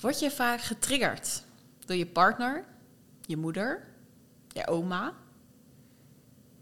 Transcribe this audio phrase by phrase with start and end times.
[0.00, 1.42] Word je vaak getriggerd
[1.86, 2.64] door je partner,
[3.26, 3.88] je moeder,
[4.48, 5.14] je oma?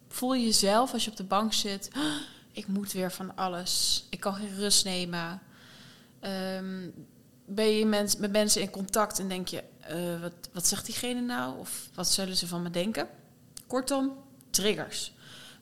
[0.08, 2.20] Voel je jezelf als je op de bank zit, "Ah,
[2.56, 5.40] ik moet weer van alles, ik kan geen rust nemen.
[6.20, 6.90] Ehm,
[7.44, 11.58] ben je met mensen in contact en denk je, eh, wat, wat zegt diegene nou?
[11.58, 13.08] Of wat zullen ze van me denken?
[13.66, 14.16] Kortom,
[14.50, 15.12] triggers.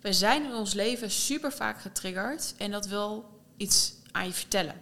[0.00, 4.75] We zijn in ons leven super vaak getriggerd en dat wil iets aan je vertellen.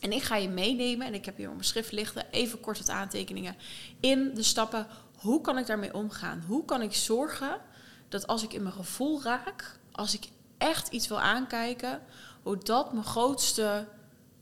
[0.00, 2.78] En ik ga je meenemen, en ik heb hier op mijn schrift liggen, even kort
[2.78, 3.56] wat aantekeningen,
[4.00, 6.44] in de stappen, hoe kan ik daarmee omgaan?
[6.46, 7.60] Hoe kan ik zorgen
[8.08, 12.00] dat als ik in mijn gevoel raak, als ik echt iets wil aankijken,
[12.42, 13.86] hoe dat mijn grootste,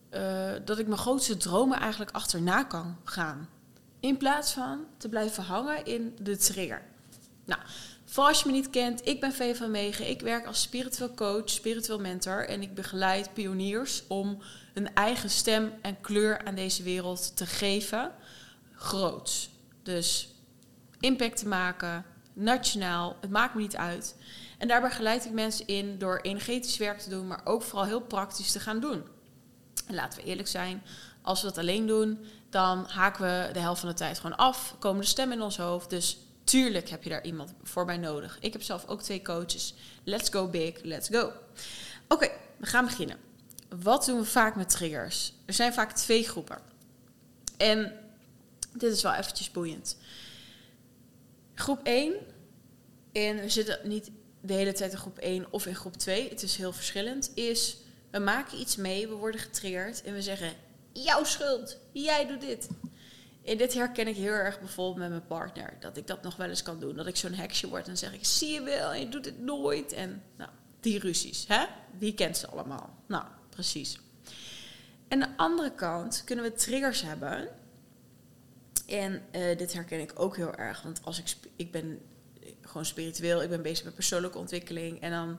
[0.08, 3.48] eh, dat ik mijn grootste dromen eigenlijk achterna kan gaan.
[4.00, 6.82] In plaats van te blijven hangen in de trigger.
[7.44, 7.60] Nou,
[8.08, 10.08] voor als je me niet kent, ik ben Vee van Megen.
[10.08, 14.38] Ik werk als spiritueel coach, spiritueel mentor en ik begeleid pioniers om
[14.74, 18.12] hun eigen stem en kleur aan deze wereld te geven.
[18.72, 19.50] Groots.
[19.82, 20.28] Dus
[21.00, 24.16] impact te maken, nationaal, het maakt me niet uit.
[24.58, 28.00] En daarbij begeleid ik mensen in door energetisch werk te doen, maar ook vooral heel
[28.00, 29.04] praktisch te gaan doen.
[29.86, 30.82] En laten we eerlijk zijn,
[31.22, 32.18] als we dat alleen doen,
[32.50, 35.56] dan haken we de helft van de tijd gewoon af, komen de stemmen in ons
[35.56, 35.90] hoofd.
[35.90, 38.38] Dus tuurlijk heb je daar iemand voor bij nodig.
[38.40, 39.74] Ik heb zelf ook twee coaches.
[40.04, 41.32] Let's go big, let's go.
[42.08, 43.16] Oké, we gaan beginnen.
[43.68, 45.32] Wat doen we vaak met triggers?
[45.44, 46.58] Er zijn vaak twee groepen.
[47.56, 47.92] En
[48.72, 49.96] dit is wel eventjes boeiend.
[51.54, 52.14] Groep 1,
[53.12, 56.42] en we zitten niet de hele tijd in groep 1 of in groep 2, het
[56.42, 57.76] is heel verschillend, is
[58.10, 60.52] we maken iets mee, we worden getriggerd en we zeggen,
[60.92, 62.68] jouw schuld, jij doet dit.
[63.46, 65.76] En dit herken ik heel erg bijvoorbeeld met mijn partner.
[65.80, 66.96] Dat ik dat nog wel eens kan doen.
[66.96, 69.92] Dat ik zo'n heksje word en zeg ik, zie je wel, je doet het nooit.
[69.92, 70.50] En nou,
[70.80, 71.64] die ruzies, hè?
[71.98, 72.94] Wie kent ze allemaal?
[73.06, 74.00] Nou, precies.
[75.08, 77.48] En aan de andere kant kunnen we triggers hebben.
[78.86, 80.82] En eh, dit herken ik ook heel erg.
[80.82, 82.00] Want als ik, ik ben
[82.60, 85.00] gewoon spiritueel, ik ben bezig met persoonlijke ontwikkeling.
[85.00, 85.38] En dan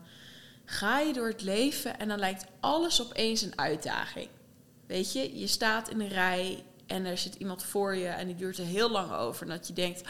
[0.66, 4.30] ga je door het leven en dan lijkt alles opeens een uitdaging.
[4.86, 8.36] Weet je, je staat in een rij en er zit iemand voor je en die
[8.36, 9.42] duurt er heel lang over.
[9.42, 10.02] En dat je denkt,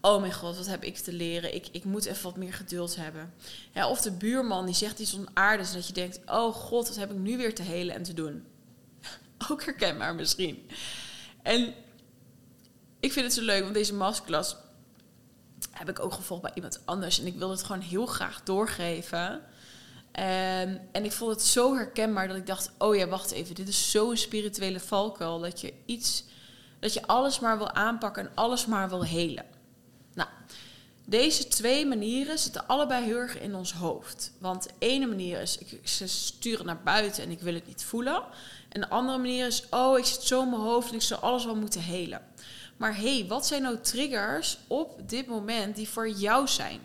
[0.00, 1.54] oh mijn god, wat heb ik te leren?
[1.54, 3.34] Ik, ik moet even wat meer geduld hebben.
[3.72, 6.96] Ja, of de buurman die zegt iets onaardigs en dat je denkt, oh god, wat
[6.96, 8.44] heb ik nu weer te helen en te doen?
[9.50, 10.68] Ook herkenbaar misschien.
[11.42, 11.74] En
[13.00, 14.56] ik vind het zo leuk, want deze masterclass
[15.70, 17.20] heb ik ook gevolgd bij iemand anders.
[17.20, 19.42] En ik wilde het gewoon heel graag doorgeven.
[20.18, 23.68] En, en ik vond het zo herkenbaar dat ik dacht: oh ja, wacht even, dit
[23.68, 25.38] is zo'n spirituele valkuil.
[25.38, 26.24] Dat je iets,
[26.80, 29.44] dat je alles maar wil aanpakken en alles maar wil helen.
[30.14, 30.28] Nou,
[31.04, 34.32] deze twee manieren zitten allebei heel erg in ons hoofd.
[34.38, 37.84] Want de ene manier is, ik, ze sturen naar buiten en ik wil het niet
[37.84, 38.22] voelen.
[38.68, 41.20] En de andere manier is, oh, ik zit zo in mijn hoofd en ik zou
[41.20, 42.22] alles wel moeten helen.
[42.76, 46.80] Maar hé, hey, wat zijn nou triggers op dit moment die voor jou zijn?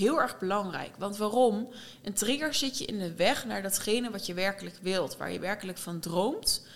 [0.00, 0.90] Heel erg belangrijk.
[0.98, 1.68] Want waarom?
[2.02, 5.38] Een trigger zit je in de weg naar datgene wat je werkelijk wilt, waar je
[5.38, 6.66] werkelijk van droomt.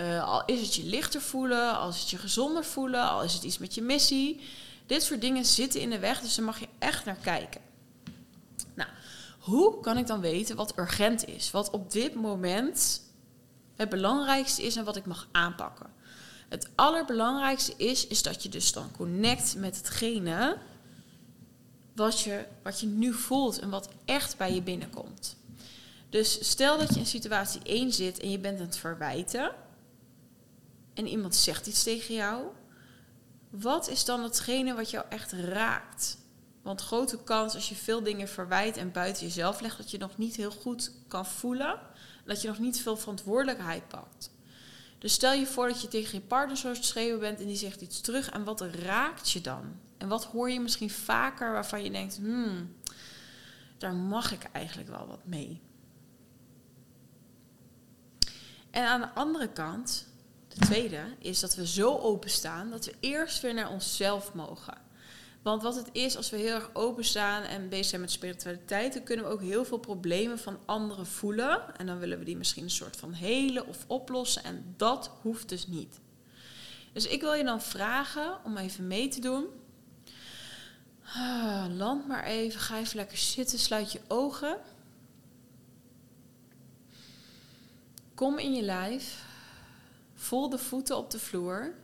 [0.00, 3.34] Uh, al is het je lichter voelen, al is het je gezonder voelen, al is
[3.34, 4.40] het iets met je missie.
[4.86, 7.60] Dit soort dingen zitten in de weg, dus daar mag je echt naar kijken.
[8.74, 8.88] Nou,
[9.38, 11.50] hoe kan ik dan weten wat urgent is?
[11.50, 13.02] Wat op dit moment
[13.76, 15.90] het belangrijkste is en wat ik mag aanpakken?
[16.48, 20.58] Het allerbelangrijkste is, is dat je dus dan connect met hetgene
[22.00, 25.36] wat je, wat je nu voelt en wat echt bij je binnenkomt.
[26.08, 29.52] Dus stel dat je in situatie 1 zit en je bent aan het verwijten.
[30.94, 32.44] En iemand zegt iets tegen jou.
[33.50, 36.18] Wat is dan hetgene wat jou echt raakt?
[36.62, 40.18] Want grote kans als je veel dingen verwijt en buiten jezelf legt, dat je nog
[40.18, 41.80] niet heel goed kan voelen.
[42.24, 44.30] Dat je nog niet veel verantwoordelijkheid pakt.
[45.00, 47.80] Dus stel je voor dat je tegen je partner zo schreeuwen bent en die zegt
[47.80, 48.30] iets terug.
[48.30, 49.78] En wat raakt je dan?
[49.98, 52.76] En wat hoor je misschien vaker waarvan je denkt, hmm,
[53.78, 55.60] daar mag ik eigenlijk wel wat mee.
[58.70, 60.06] En aan de andere kant,
[60.48, 64.78] de tweede, is dat we zo openstaan dat we eerst weer naar onszelf mogen.
[65.42, 69.02] Want wat het is, als we heel erg openstaan en bezig zijn met spiritualiteit, dan
[69.02, 71.78] kunnen we ook heel veel problemen van anderen voelen.
[71.78, 74.44] En dan willen we die misschien een soort van helen of oplossen.
[74.44, 76.00] En dat hoeft dus niet.
[76.92, 79.46] Dus ik wil je dan vragen om even mee te doen.
[81.14, 84.58] Ah, land maar even, ga even lekker zitten, sluit je ogen.
[88.14, 89.24] Kom in je lijf.
[90.14, 91.74] Voel de voeten op de vloer.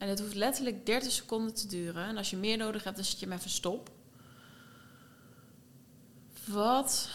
[0.00, 2.04] En het hoeft letterlijk 30 seconden te duren.
[2.04, 3.90] En als je meer nodig hebt, dan zet je hem even stop.
[6.44, 7.08] Wat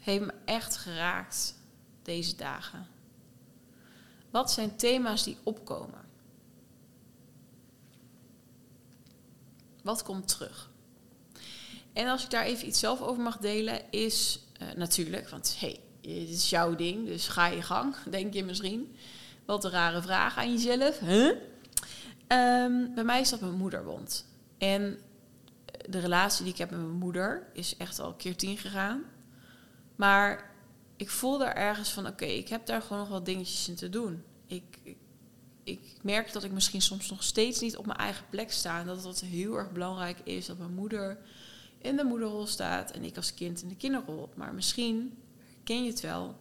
[0.00, 1.54] heeft me echt geraakt
[2.02, 2.86] deze dagen?
[4.30, 6.04] Wat zijn thema's die opkomen?
[9.82, 10.70] Wat komt terug?
[11.92, 15.80] En als ik daar even iets zelf over mag delen, is eh, natuurlijk, want hey,
[16.00, 18.96] dit is jouw ding, dus ga je gang, denk je misschien.
[19.44, 20.98] Wat een rare vraag aan jezelf.
[20.98, 21.36] Huh?
[22.32, 24.26] Um, bij mij is dat mijn moederwond.
[24.58, 24.98] En
[25.88, 29.02] de relatie die ik heb met mijn moeder is echt al keer tien gegaan.
[29.96, 30.50] Maar
[30.96, 34.22] ik voelde ergens van, oké, ik heb daar gewoon nog wel dingetjes in te doen.
[34.46, 34.96] Ik, ik,
[35.64, 38.80] ik, merk dat ik misschien soms nog steeds niet op mijn eigen plek sta.
[38.80, 41.18] En dat het heel erg belangrijk is dat mijn moeder
[41.78, 44.28] in de moederrol staat en ik als kind in de kinderrol.
[44.34, 45.18] Maar misschien
[45.64, 46.36] ken je het wel.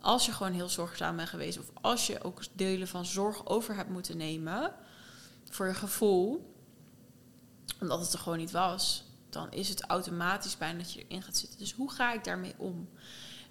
[0.00, 3.76] Als je gewoon heel zorgzaam bent geweest, of als je ook delen van zorg over
[3.76, 4.74] hebt moeten nemen
[5.54, 6.54] voor je gevoel,
[7.80, 11.36] omdat het er gewoon niet was, dan is het automatisch bijna dat je erin gaat
[11.36, 11.58] zitten.
[11.58, 12.88] Dus hoe ga ik daarmee om?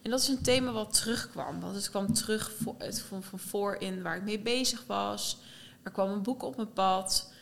[0.01, 1.59] En dat is een thema wat terugkwam.
[1.59, 5.37] Want het kwam terug voor, het, van, van voorin waar ik mee bezig was.
[5.83, 7.33] Er kwam een boek op mijn pad.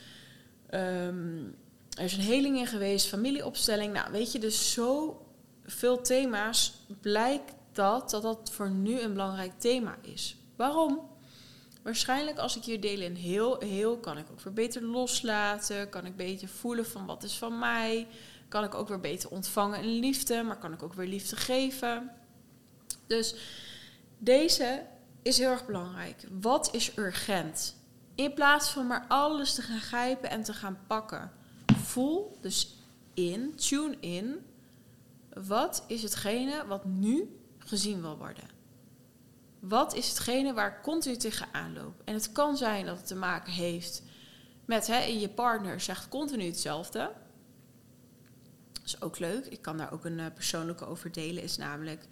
[0.70, 1.44] Ehm,
[1.98, 3.94] er is een heling in geweest, familieopstelling.
[3.94, 5.22] Nou, weet je, dus zo
[5.64, 10.36] veel thema's blijkt dat, dat dat voor nu een belangrijk thema is.
[10.56, 11.11] Waarom?
[11.82, 15.90] Waarschijnlijk als ik hier deel in heel, heel, kan ik ook weer beter loslaten.
[15.90, 18.08] Kan ik beter voelen van wat is van mij.
[18.48, 22.12] Kan ik ook weer beter ontvangen in liefde, maar kan ik ook weer liefde geven.
[23.08, 23.36] Dus
[24.18, 24.86] deze
[25.22, 26.28] is heel erg belangrijk.
[26.42, 27.76] Wat is urgent?
[28.16, 31.32] In plaats van maar alles te gaan grijpen en te gaan pakken.
[31.76, 32.76] Voel dus
[33.14, 34.46] in, tune in.
[35.34, 38.61] Wat is hetgene wat nu gezien wil worden?
[39.62, 42.02] Wat is hetgene waar continu tegenaan loop?
[42.06, 44.04] En het kan zijn dat het te maken heeft
[44.66, 47.12] met hè, je partner zegt continu hetzelfde.
[48.72, 49.46] Dat is ook leuk.
[49.46, 51.44] Ik kan daar ook een uh, persoonlijke over delen.
[51.44, 52.08] Is namelijk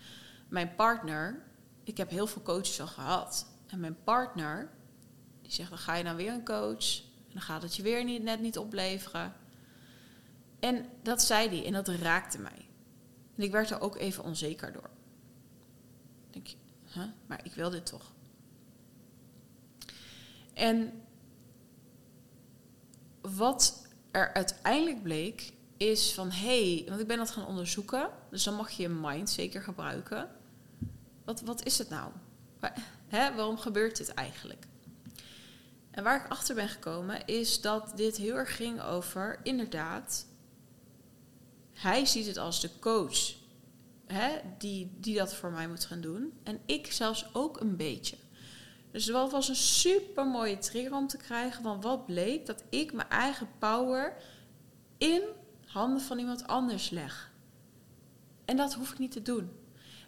[0.50, 1.44] mijn partner.
[1.84, 3.48] Ik heb heel veel coaches al gehad.
[3.68, 4.69] En mijn partner,
[5.42, 6.98] die zegt: dan ga je dan weer een coach.
[7.00, 9.34] En dan gaat het je weer niet, net niet opleveren.
[10.60, 12.68] En dat zei hij en dat raakte mij.
[13.36, 14.90] En ik werd er ook even onzeker door.
[17.26, 18.12] Maar ik wil dit toch.
[20.54, 21.02] En
[23.22, 28.44] wat er uiteindelijk bleek, is van hé, hey, want ik ben dat gaan onderzoeken, dus
[28.44, 30.30] dan mag je je mind zeker gebruiken.
[31.24, 32.12] Wat, wat is het nou?
[33.10, 34.68] waarom gebeurt dit eigenlijk?
[35.92, 40.26] En waar ik achter ben gekomen is dat dit heel erg ging over, inderdaad,
[41.74, 43.39] hij ziet het als de coach
[44.14, 46.34] hè, die, die dat voor mij moet gaan doen.
[46.44, 48.16] En ik zelfs ook een beetje.
[48.92, 51.64] Dus dat was een super mooie trigger om te krijgen.
[51.64, 52.46] Want wat bleek?
[52.46, 54.14] Dat ik mijn eigen power
[54.98, 55.22] in
[55.66, 57.32] handen van iemand anders leg.
[58.46, 59.50] En dat hoef ik niet te doen.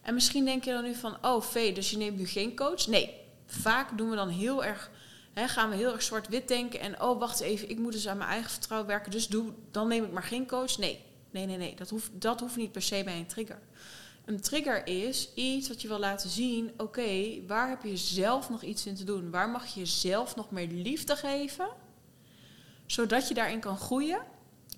[0.01, 2.88] En misschien denk je dan nu van, oh Vee, dus je neemt nu geen coach?
[2.88, 3.15] Nee,
[3.45, 4.92] vaak doen we dan heel erg,
[5.33, 6.80] hè, gaan we heel erg zwart-wit denken.
[6.80, 9.12] En oh, wacht even, ik moet dus aan mijn eigen vertrouwen werken.
[9.12, 10.77] Dus doe, dan neem ik maar geen coach.
[10.77, 11.75] Nee, nee, nee, nee.
[11.75, 13.60] Dat hoeft, dat hoeft niet per se bij een trigger.
[14.25, 16.72] Een trigger is iets wat je wil laten zien.
[16.78, 19.30] Oké, waar heb je zelf nog iets in te doen?
[19.30, 21.69] Waar mag je jezelf nog meer liefde geven?
[22.86, 24.22] Zodat je daarin kan groeien.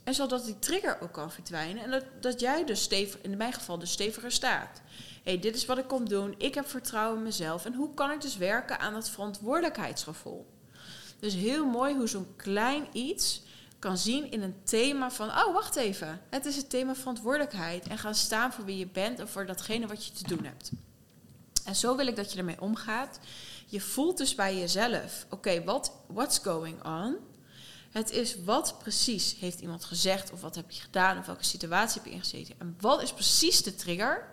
[0.04, 1.84] En zodat die trigger ook kan verdwijnen.
[1.84, 4.82] En dat, dat jij dus stevig, in mijn geval dus steviger staat.
[5.24, 6.36] Hey, dit is wat ik kom doen.
[6.38, 7.66] Ik heb vertrouwen in mezelf.
[7.66, 10.46] En hoe kan ik dus werken aan dat verantwoordelijkheidsgevoel?
[11.20, 13.42] Dus heel mooi hoe zo'n klein iets
[13.84, 17.98] kan zien in een thema van, oh wacht even, het is het thema verantwoordelijkheid en
[17.98, 20.72] gaan staan voor wie je bent en voor datgene wat je te doen hebt.
[21.66, 23.20] En zo wil ik dat je ermee omgaat.
[23.66, 27.18] Je voelt dus bij jezelf, oké, what, what's going on?
[27.92, 32.02] Het is wat precies heeft iemand gezegd of wat heb je gedaan of welke situatie
[32.02, 32.56] heb je ingezeten.
[32.60, 34.28] En wat is precies de trigger?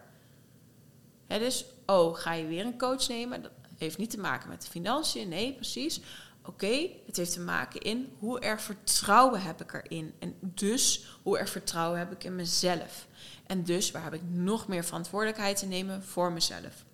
[1.26, 3.42] Het is, oh, ga je weer een coach nemen?
[3.42, 6.00] Dat heeft niet te maken met de financiën, nee, precies.
[6.44, 10.14] Oké, het heeft te maken in hoe erg vertrouwen heb ik erin.
[10.18, 13.06] En dus hoe erg vertrouwen heb ik in mezelf.
[13.47, 16.85] En dus waar heb ik nog meer verantwoordelijkheid te nemen voor mezelf.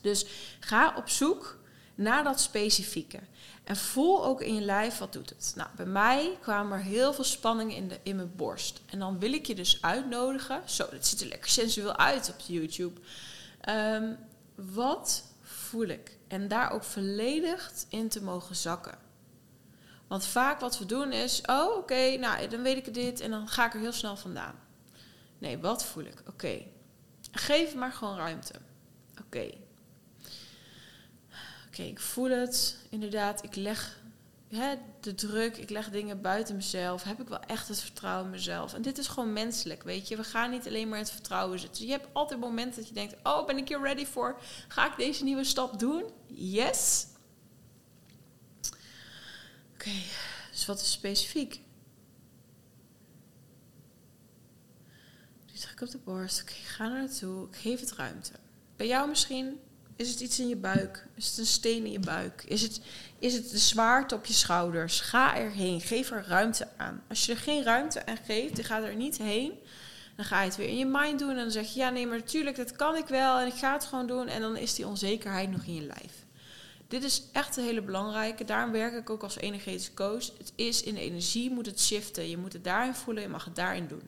[0.00, 0.26] Dus
[0.60, 1.58] ga op zoek
[1.94, 3.18] naar dat specifieke.
[3.64, 5.52] En voel ook in je lijf wat doet het.
[5.56, 8.80] Nou, bij mij kwamen er heel veel spanning in, de, in mijn borst.
[8.86, 10.62] En dan wil ik je dus uitnodigen.
[10.64, 13.00] Zo, dat ziet er lekker sensueel uit op YouTube.
[13.68, 14.16] Um,
[14.54, 16.17] wat voel ik?
[16.28, 18.98] En daar ook volledig in te mogen zakken.
[20.06, 23.48] Want vaak wat we doen is, oh oké, nou dan weet ik dit en dan
[23.48, 24.54] ga ik er heel snel vandaan.
[25.38, 26.22] Nee, wat voel ik?
[26.26, 26.62] Oké.
[27.30, 28.54] Geef maar gewoon ruimte.
[29.20, 29.50] Oké.
[31.66, 32.76] Oké, ik voel het.
[32.88, 34.00] Inderdaad, ik leg
[34.48, 37.02] hè, de druk, ik leg dingen buiten mezelf.
[37.02, 38.74] Heb ik wel echt het vertrouwen in mezelf?
[38.74, 40.16] En dit is gewoon menselijk, weet je.
[40.16, 41.84] We gaan niet alleen maar het vertrouwen zitten.
[41.84, 44.40] je hebt altijd momenten dat je denkt, oh, ben ik hier ready voor?
[44.68, 46.04] Ga ik deze nieuwe stap doen?
[46.28, 47.06] yes.
[49.74, 49.90] Oké,
[50.50, 51.60] dus wat is specifiek?
[55.46, 56.42] Nu druk op de borst.
[56.42, 57.48] Oké, ga naar naartoe.
[57.48, 58.32] Ik geef het ruimte.
[58.76, 59.60] Bij jou misschien
[59.98, 61.06] is het iets in je buik?
[61.14, 62.44] Is het een steen in je buik?
[62.46, 62.80] Is het,
[63.18, 65.00] is het de zwaarte op je schouders?
[65.00, 65.80] Ga erheen.
[65.80, 67.02] Geef er ruimte aan.
[67.08, 69.52] Als je er geen ruimte aan geeft, dan gaat er niet heen.
[70.16, 71.30] Dan ga je het weer in je mind doen.
[71.30, 73.38] En dan zeg je, ja nee, maar natuurlijk, dat kan ik wel.
[73.38, 74.28] En ik ga het gewoon doen.
[74.28, 76.17] En dan is die onzekerheid nog in je lijf.
[76.88, 78.44] Dit is echt een hele belangrijke.
[78.44, 80.38] Daarom werk ik ook als energetische coach.
[80.38, 82.28] Het is in de energie, moet het shiften.
[82.28, 84.02] Je moet het daarin voelen, je mag het daarin doen.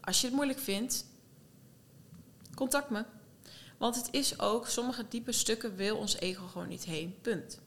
[0.00, 1.04] Als je het moeilijk vindt,
[2.54, 3.04] contact me.
[3.78, 7.18] Want het is ook, sommige diepe stukken wil ons ego gewoon niet heen.
[7.20, 7.60] Punt.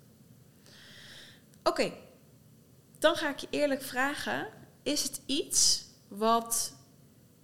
[1.64, 1.94] Oké,
[3.00, 4.48] dan ga ik je eerlijk vragen:
[4.84, 6.74] is het iets wat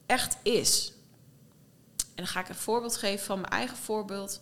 [0.05, 0.93] echt is?
[1.97, 4.41] En dan ga ik een voorbeeld geven van mijn eigen voorbeeld.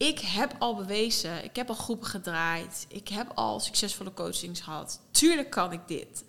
[0.00, 5.00] Ik heb al bewezen, ik heb al groepen gedraaid, ik heb al succesvolle coachings gehad.
[5.10, 6.24] Tuurlijk kan ik dit.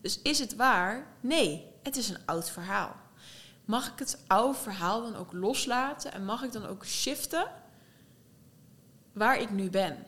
[0.00, 1.06] Dus is het waar?
[1.20, 2.96] Nee, het is een oud verhaal.
[3.64, 7.50] Mag ik het oude verhaal dan ook loslaten en mag ik dan ook shiften
[9.12, 10.06] waar ik nu ben?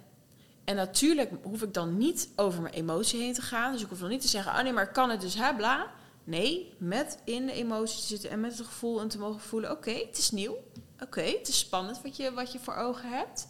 [0.65, 3.73] En natuurlijk hoef ik dan niet over mijn emotie heen te gaan.
[3.73, 5.91] Dus ik hoef dan niet te zeggen, ah nee, maar kan het dus, hè, bla.
[6.25, 9.71] Nee, met in de emotie te zitten en met het gevoel en te mogen voelen,
[9.71, 10.57] oké, het is nieuw.
[11.01, 13.47] Oké, het is spannend wat je, wat je voor ogen hebt.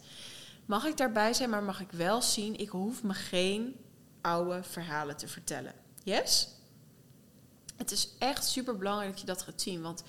[0.67, 3.77] Mag ik daarbij zijn, maar mag ik wel zien, ik hoef me geen
[4.21, 5.75] oude verhalen te vertellen.
[6.03, 6.49] Yes?
[7.77, 10.05] Het is echt super belangrijk dat je dat gaat zien, want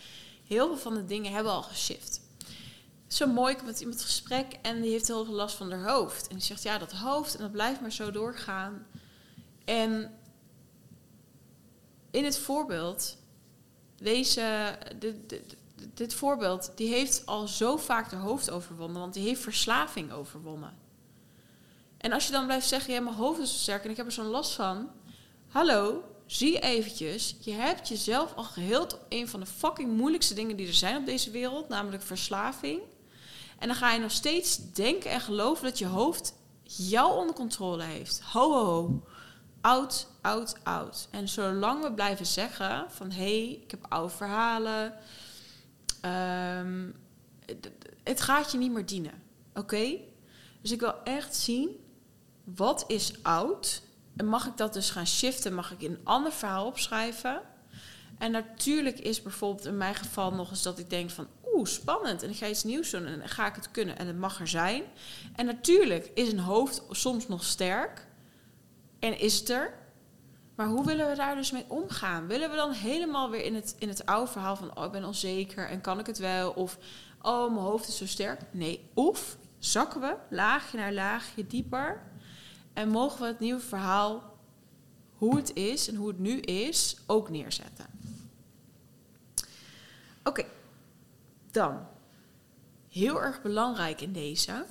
[0.47, 2.21] heel veel van de dingen hebben al geshift.
[3.07, 5.89] Zo mooi, ik heb met iemand gesprek en die heeft heel veel last van haar
[5.89, 6.27] hoofd.
[6.27, 8.87] En die zegt, ja, dat hoofd, en dat blijft maar zo doorgaan.
[9.65, 10.19] En
[12.11, 13.17] in het voorbeeld,
[13.95, 15.55] deze, dit, dit,
[15.93, 20.77] dit voorbeeld, die heeft al zo vaak haar hoofd overwonnen, want die heeft verslaving overwonnen.
[21.97, 24.05] En als je dan blijft zeggen, ja, mijn hoofd is zo sterk en ik heb
[24.05, 24.89] er zo'n last van.
[25.47, 30.55] Hallo, zie eventjes, je hebt jezelf al geheeld op een van de fucking moeilijkste dingen
[30.55, 32.81] die er zijn op deze wereld, namelijk verslaving.
[33.59, 37.83] En dan ga je nog steeds denken en geloven dat je hoofd jou onder controle
[37.83, 38.21] heeft.
[38.21, 39.03] Ho, ho, ho.
[39.61, 41.07] Oud, oud, oud.
[41.11, 44.93] En zolang we blijven zeggen van hé, hey, ik heb oude verhalen.
[46.05, 46.95] Um,
[48.03, 49.23] het gaat je niet meer dienen.
[49.53, 49.97] Oké?
[50.61, 51.69] Dus ik wil echt zien
[52.43, 53.81] wat is oud
[54.15, 55.53] en mag ik dat dus gaan shiften?
[55.53, 57.41] Mag ik een ander verhaal opschrijven?
[58.17, 61.27] En natuurlijk is bijvoorbeeld in mijn geval nog eens dat ik denk van...
[61.53, 62.23] Oeh, spannend.
[62.23, 63.97] En ik ga iets nieuws doen en ga ik het kunnen.
[63.97, 64.83] En het mag er zijn.
[65.35, 68.07] En natuurlijk is een hoofd soms nog sterk.
[68.99, 69.73] En is het er.
[70.55, 72.27] Maar hoe willen we daar dus mee omgaan?
[72.27, 74.77] Willen we dan helemaal weer in het, in het oude verhaal van...
[74.77, 76.51] Oh, ik ben onzeker en kan ik het wel?
[76.51, 76.77] Of,
[77.21, 78.41] oh, mijn hoofd is zo sterk.
[78.51, 82.01] Nee, of zakken we laagje naar laagje dieper
[82.73, 84.37] en mogen we het nieuwe verhaal,
[85.17, 87.85] hoe het is en hoe het nu is, ook neerzetten.
[90.23, 90.45] Oké,
[91.51, 91.87] dan.
[92.89, 94.65] Heel erg belangrijk in deze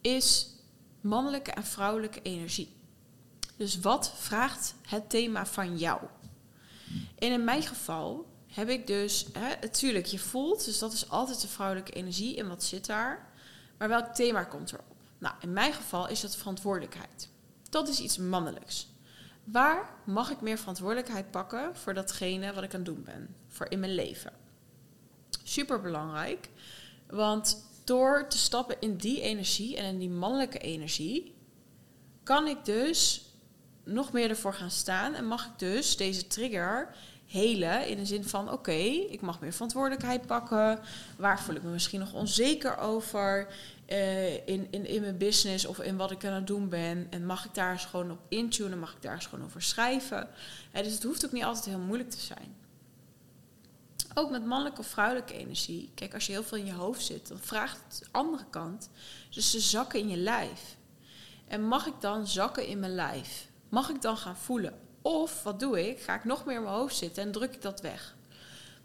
[0.00, 0.48] is
[1.00, 2.72] mannelijke en vrouwelijke energie.
[3.56, 6.00] Dus wat vraagt het thema van jou?
[7.18, 9.26] En in mijn geval heb ik dus,
[9.60, 13.32] natuurlijk, je voelt, dus dat is altijd de vrouwelijke energie en wat zit daar.
[13.78, 14.96] Maar welk thema komt erop?
[15.18, 17.28] Nou, in mijn geval is dat verantwoordelijkheid.
[17.70, 18.88] Dat is iets mannelijks.
[19.44, 23.66] Waar mag ik meer verantwoordelijkheid pakken voor datgene wat ik aan het doen ben, voor
[23.70, 24.32] in mijn leven?
[25.42, 26.48] Super belangrijk,
[27.06, 31.34] want door te stappen in die energie en in die mannelijke energie,
[32.22, 33.24] kan ik dus
[33.84, 36.94] nog meer ervoor gaan staan en mag ik dus deze trigger
[37.26, 38.72] helen in de zin van oké,
[39.10, 40.80] ik mag meer verantwoordelijkheid pakken.
[41.16, 43.48] Waar voel ik me misschien nog onzeker over?
[43.88, 47.06] uh, in, in, in mijn business of in wat ik aan het doen ben.
[47.10, 50.28] En mag ik daar eens gewoon op intunen, mag ik daar eens gewoon over schrijven.
[50.72, 52.56] dus het hoeft ook niet altijd heel moeilijk te zijn.
[54.14, 55.90] Ook met mannelijke of vrouwelijke energie.
[55.94, 58.90] Kijk, als je heel veel in je hoofd zit, dan vraagt het de andere kant.
[59.30, 60.76] Dus ze zakken in je lijf.
[61.48, 63.46] En mag ik dan zakken in mijn lijf?
[63.74, 64.78] Mag ik dan gaan voelen?
[65.02, 66.00] Of wat doe ik?
[66.00, 68.14] Ga ik nog meer in mijn hoofd zitten en druk ik dat weg?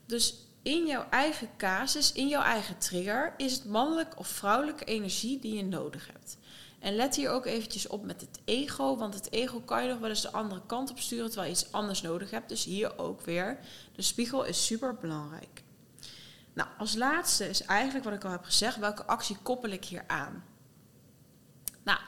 [0.06, 5.40] Dus in jouw eigen casus, in jouw eigen trigger, is het mannelijke of vrouwelijke energie
[5.40, 6.38] die je nodig hebt.
[6.80, 10.00] En let hier ook eventjes op met het ego, want het ego kan je nog
[10.00, 12.50] wel eens de andere kant op sturen terwijl je iets anders nodig hebt.
[12.50, 13.60] Dus hier ook weer,
[13.96, 15.64] de spiegel is super belangrijk.
[16.54, 20.04] Nou, als laatste is eigenlijk wat ik al heb gezegd, welke actie koppel ik hier
[20.08, 20.44] aan?
[21.84, 22.00] Nou,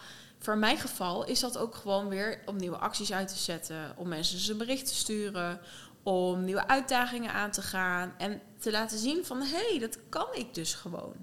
[0.41, 4.07] voor mijn geval is dat ook gewoon weer om nieuwe acties uit te zetten, om
[4.07, 5.59] mensen een bericht te sturen,
[6.03, 10.27] om nieuwe uitdagingen aan te gaan en te laten zien van hé, hey, dat kan
[10.33, 11.13] ik dus gewoon.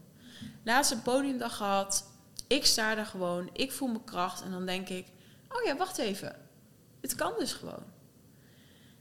[0.64, 2.04] Laatst een podiumdag gehad,
[2.46, 5.06] ik sta daar gewoon, ik voel mijn kracht en dan denk ik,
[5.48, 6.36] oh ja, wacht even,
[7.00, 7.84] het kan dus gewoon.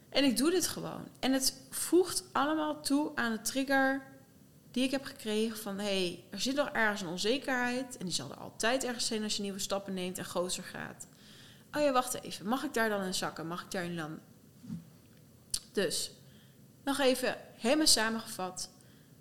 [0.09, 1.07] En ik doe dit gewoon.
[1.19, 4.16] En het voegt allemaal toe aan de trigger
[4.71, 5.79] die ik heb gekregen van...
[5.79, 7.97] hey, er zit nog ergens een onzekerheid...
[7.97, 11.07] en die zal er altijd ergens zijn als je nieuwe stappen neemt en groter gaat.
[11.71, 12.47] Oh ja, wacht even.
[12.47, 13.47] Mag ik daar dan in zakken?
[13.47, 14.21] Mag ik daarin landen?
[15.71, 16.11] Dus,
[16.83, 18.69] nog even helemaal samengevat.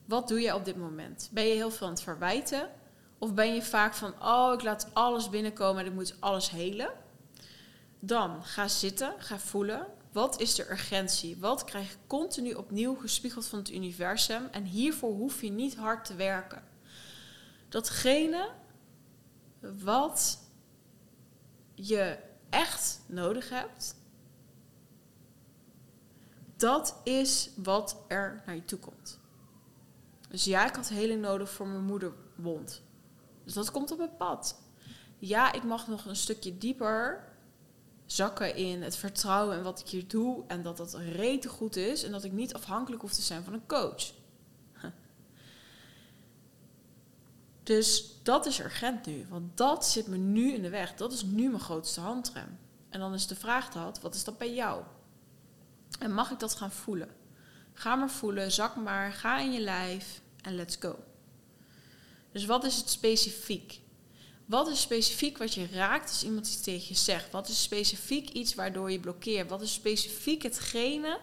[0.05, 1.29] Wat doe je op dit moment?
[1.33, 2.71] Ben je heel veel aan het verwijten?
[3.19, 6.91] Of ben je vaak van, oh, ik laat alles binnenkomen en ik moet alles helen?
[7.99, 9.87] Dan ga zitten, ga voelen.
[10.17, 11.37] Wat is de urgentie?
[11.37, 14.49] Wat krijg je continu opnieuw gespiegeld van het universum?
[14.51, 16.63] En hiervoor hoef je niet hard te werken.
[17.69, 18.51] Datgene
[19.61, 20.39] wat
[21.75, 22.19] je
[22.51, 23.97] echt nodig hebt,
[26.57, 29.19] dat is wat er naar je toe komt.
[30.29, 32.83] Dus ja, ik had heling nodig voor mijn moederwond.
[33.45, 34.61] Dus dat komt op het pad.
[35.19, 37.35] Ja, ik mag nog een stukje dieper
[38.07, 40.45] zakken in het vertrouwen en wat ik hier doe.
[40.47, 42.03] En dat dat rete goed is.
[42.03, 44.13] En dat ik niet afhankelijk hoef te zijn van een coach.
[47.63, 49.27] Dus dat is urgent nu.
[49.29, 50.95] Want dat zit me nu in de weg.
[50.95, 52.59] Dat is nu mijn grootste handrem.
[52.89, 54.83] En dan is de vraag dat, wat is dat bij jou?
[55.99, 57.09] En mag ik dat gaan voelen?
[57.73, 60.99] Ga maar voelen, zak maar, ga in je lijf en let's go.
[62.33, 63.81] Dus wat is het specifiek?
[64.47, 67.33] Wat is specifiek wat je raakt als iemand iets tegen je zegt?
[67.33, 69.51] Wat is specifiek iets waardoor je blokkeert?
[69.51, 71.21] Wat is specifiek hetgene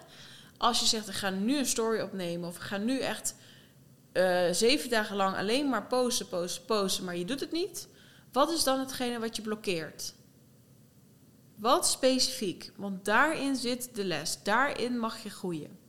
[0.57, 3.35] als je zegt: ik ga nu een story opnemen of ik ga nu echt
[4.13, 7.87] uh, zeven dagen lang alleen maar posten, posten, posten, maar je doet het niet?
[8.31, 10.13] Wat is dan hetgene wat je blokkeert?
[11.55, 12.71] Wat specifiek?
[12.75, 14.43] Want daarin zit de les.
[14.43, 15.79] Daarin mag je groeien.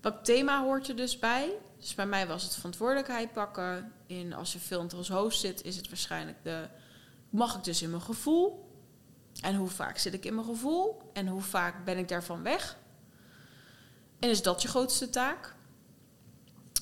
[0.00, 1.50] Welk thema hoort er dus bij?
[1.78, 3.92] Dus bij mij was het verantwoordelijkheid pakken.
[4.06, 6.68] In, als je filmt als host zit, is het waarschijnlijk de...
[7.30, 8.70] Mag ik dus in mijn gevoel?
[9.40, 11.10] En hoe vaak zit ik in mijn gevoel?
[11.12, 12.76] En hoe vaak ben ik daarvan weg?
[14.18, 15.54] En is dat je grootste taak?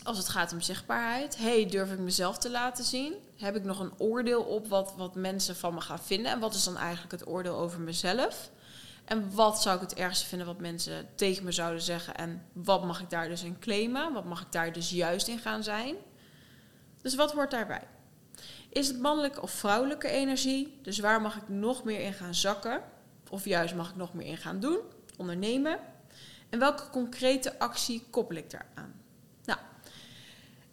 [0.02, 1.36] Als het gaat om zichtbaarheid.
[1.36, 3.14] hey, durf ik mezelf te laten zien?
[3.36, 6.32] Heb ik nog een oordeel op wat, wat mensen van me gaan vinden?
[6.32, 8.50] En wat is dan eigenlijk het oordeel over mezelf?
[9.04, 12.14] En wat zou ik het ergste vinden wat mensen tegen me zouden zeggen?
[12.14, 14.12] En wat mag ik daar dus in claimen?
[14.12, 15.94] Wat mag ik daar dus juist in gaan zijn?
[17.02, 17.88] Dus wat hoort daarbij?
[18.68, 20.78] Is het mannelijke of vrouwelijke energie?
[20.82, 22.82] Dus waar mag ik nog meer in gaan zakken?
[23.30, 24.78] Of juist mag ik nog meer in gaan doen?
[25.16, 25.78] Ondernemen?
[26.50, 29.03] En welke concrete actie koppel ik daaraan?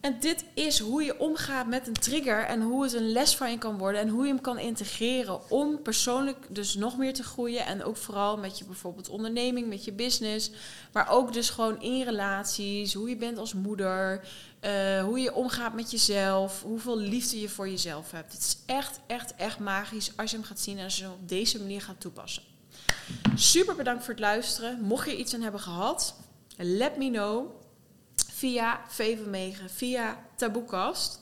[0.02, 3.52] En dit is hoe je omgaat met een trigger en hoe het een les van
[3.52, 7.24] je kan worden en hoe je hem kan integreren om persoonlijk dus nog meer te
[7.24, 10.52] groeien en ook vooral met je bijvoorbeeld onderneming, met je business,
[10.92, 14.28] maar ook dus gewoon in relaties, hoe je bent als moeder,
[14.62, 18.34] uh, hoe je omgaat met jezelf, hoeveel liefde je voor jezelf hebt.
[18.34, 21.12] Het is echt, echt, echt magisch als je hem gaat zien en als je hem
[21.12, 22.44] op deze manier gaat toepassen.
[23.36, 24.82] Super bedankt voor het luisteren.
[24.82, 26.16] Mocht je iets aan hebben gehad,
[26.58, 27.61] let me know
[28.42, 29.18] via V
[29.68, 31.20] via Taboekast.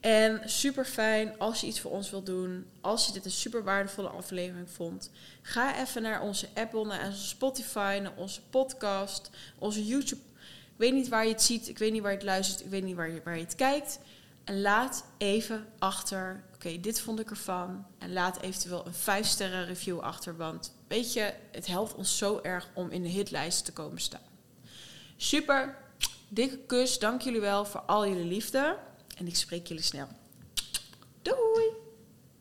[0.00, 2.66] En super fijn als je iets voor ons wilt doen.
[2.80, 5.10] Als je dit een super waardevolle aflevering vond.
[5.42, 10.22] Ga even naar onze Apple, naar onze Spotify, naar onze podcast, onze YouTube.
[10.50, 12.70] Ik weet niet waar je het ziet, ik weet niet waar je het luistert, ik
[12.70, 13.98] weet niet waar je, waar je het kijkt.
[14.44, 17.86] En laat even achter, oké, dit vond ik ervan.
[17.98, 22.40] En laat eventueel een 5 sterren review achter, want weet je, het helpt ons zo
[22.42, 24.28] erg om in de hitlijst te komen staan.
[25.16, 25.76] Super,
[26.32, 28.78] Dikke kus, dank jullie wel voor al jullie liefde.
[29.16, 30.08] En ik spreek jullie snel.
[31.22, 31.79] Doei!